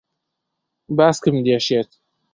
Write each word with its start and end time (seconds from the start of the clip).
باسکم 0.97 1.35
دێشێت. 1.45 1.89